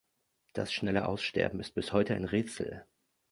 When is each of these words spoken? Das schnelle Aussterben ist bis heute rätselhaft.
Das 0.53 0.73
schnelle 0.73 1.07
Aussterben 1.07 1.59
ist 1.59 1.75
bis 1.75 1.93
heute 1.93 2.15
rätselhaft. 2.31 2.87